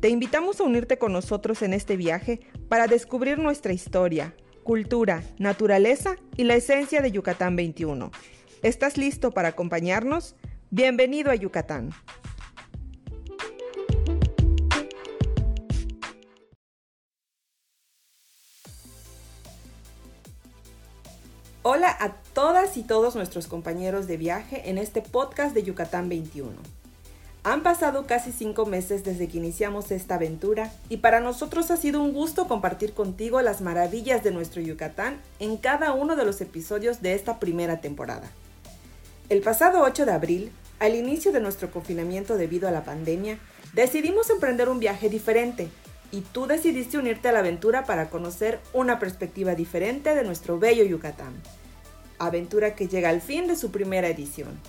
[0.00, 2.40] Te invitamos a unirte con nosotros en este viaje
[2.70, 8.10] para descubrir nuestra historia, cultura, naturaleza y la esencia de Yucatán 21.
[8.62, 10.36] ¿Estás listo para acompañarnos?
[10.70, 11.90] Bienvenido a Yucatán.
[21.62, 26.79] Hola a todas y todos nuestros compañeros de viaje en este podcast de Yucatán 21.
[27.42, 32.02] Han pasado casi cinco meses desde que iniciamos esta aventura y para nosotros ha sido
[32.02, 37.00] un gusto compartir contigo las maravillas de nuestro Yucatán en cada uno de los episodios
[37.00, 38.30] de esta primera temporada.
[39.30, 43.38] El pasado 8 de abril, al inicio de nuestro confinamiento debido a la pandemia,
[43.72, 45.70] decidimos emprender un viaje diferente
[46.12, 50.84] y tú decidiste unirte a la aventura para conocer una perspectiva diferente de nuestro bello
[50.84, 51.32] Yucatán.
[52.18, 54.60] Aventura que llega al fin de su primera edición.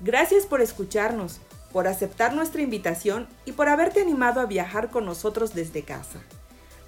[0.00, 1.40] Gracias por escucharnos
[1.76, 6.20] por aceptar nuestra invitación y por haberte animado a viajar con nosotros desde casa.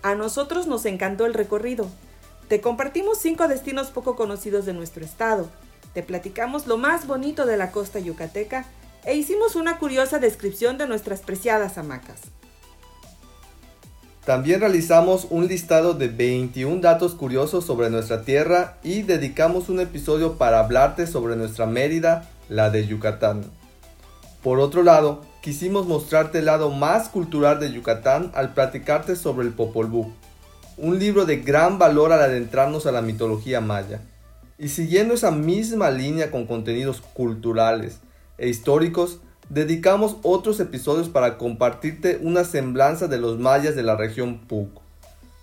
[0.00, 1.90] A nosotros nos encantó el recorrido.
[2.48, 5.50] Te compartimos cinco destinos poco conocidos de nuestro estado.
[5.92, 8.64] Te platicamos lo más bonito de la costa yucateca
[9.04, 12.22] e hicimos una curiosa descripción de nuestras preciadas hamacas.
[14.24, 20.38] También realizamos un listado de 21 datos curiosos sobre nuestra tierra y dedicamos un episodio
[20.38, 23.58] para hablarte sobre nuestra Mérida, la de Yucatán.
[24.42, 29.52] Por otro lado, quisimos mostrarte el lado más cultural de Yucatán al platicarte sobre el
[29.52, 30.12] Popol Vuh,
[30.76, 34.00] un libro de gran valor al adentrarnos a la mitología maya.
[34.56, 37.98] Y siguiendo esa misma línea con contenidos culturales
[38.38, 39.18] e históricos,
[39.48, 44.80] dedicamos otros episodios para compartirte una semblanza de los mayas de la región Puc.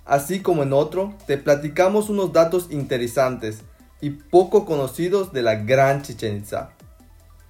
[0.06, 3.60] Así como en otro, te platicamos unos datos interesantes
[4.00, 6.75] y poco conocidos de la Gran Chichen Itza.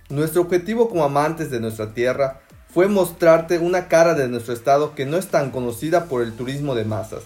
[0.09, 5.07] Nuestro objetivo como amantes de nuestra tierra fue mostrarte una cara de nuestro estado que
[5.07, 7.23] no es tan conocida por el turismo de masas.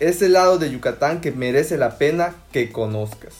[0.00, 3.34] Ese lado de Yucatán que merece la pena que conozcas.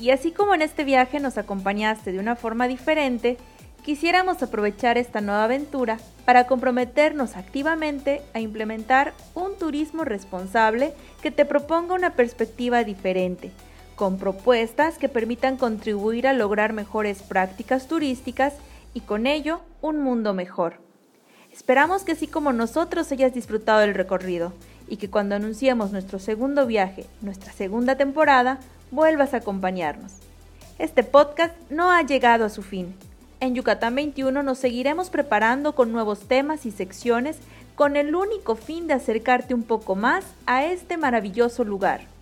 [0.00, 3.36] Y así como en este viaje nos acompañaste de una forma diferente,
[3.84, 10.92] quisiéramos aprovechar esta nueva aventura para comprometernos activamente a implementar un turismo responsable
[11.22, 13.52] que te proponga una perspectiva diferente
[13.96, 18.54] con propuestas que permitan contribuir a lograr mejores prácticas turísticas
[18.92, 20.78] y con ello un mundo mejor.
[21.52, 24.52] Esperamos que así como nosotros hayas disfrutado del recorrido
[24.88, 28.58] y que cuando anunciemos nuestro segundo viaje, nuestra segunda temporada,
[28.90, 30.12] vuelvas a acompañarnos.
[30.78, 32.94] Este podcast no ha llegado a su fin.
[33.40, 37.36] En Yucatán 21 nos seguiremos preparando con nuevos temas y secciones
[37.74, 42.13] con el único fin de acercarte un poco más a este maravilloso lugar.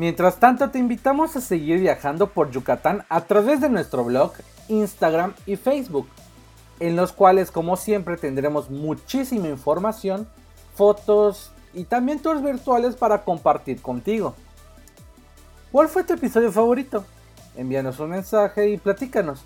[0.00, 4.32] Mientras tanto, te invitamos a seguir viajando por Yucatán a través de nuestro blog,
[4.68, 6.08] Instagram y Facebook,
[6.78, 10.26] en los cuales como siempre tendremos muchísima información,
[10.74, 14.34] fotos y también tours virtuales para compartir contigo.
[15.70, 17.04] ¿Cuál fue tu episodio favorito?
[17.54, 19.42] Envíanos un mensaje y platícanos.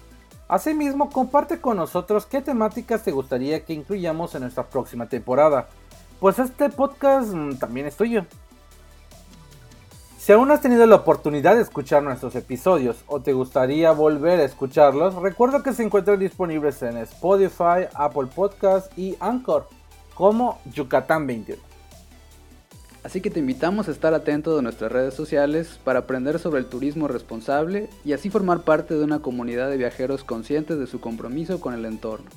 [0.47, 5.67] Asimismo, comparte con nosotros qué temáticas te gustaría que incluyamos en nuestra próxima temporada,
[6.21, 8.25] pues este podcast mm, también es tuyo.
[10.25, 14.45] Si aún has tenido la oportunidad de escuchar nuestros episodios o te gustaría volver a
[14.45, 19.69] escucharlos, recuerda que se encuentran disponibles en Spotify, Apple Podcast y Anchor
[20.15, 21.61] como Yucatán 21.
[23.03, 26.71] Así que te invitamos a estar atento de nuestras redes sociales para aprender sobre el
[26.71, 31.61] turismo responsable y así formar parte de una comunidad de viajeros conscientes de su compromiso
[31.61, 32.31] con el entorno.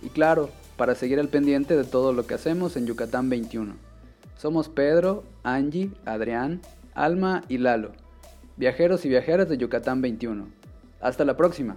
[0.00, 0.48] Y claro,
[0.78, 3.74] para seguir al pendiente de todo lo que hacemos en Yucatán 21.
[4.38, 6.62] Somos Pedro, Angie, Adrián,
[6.96, 7.92] Alma y Lalo,
[8.56, 10.48] viajeros y viajeras de Yucatán 21.
[11.02, 11.76] Hasta la próxima.